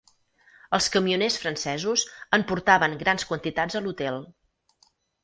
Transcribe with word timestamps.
Els 0.77 0.85
camioners 0.93 1.35
francesos 1.43 2.05
en 2.37 2.45
portaven 2.53 2.97
grans 3.05 3.27
quantitats 3.33 3.79
a 3.81 3.83
l'hotel 3.89 4.19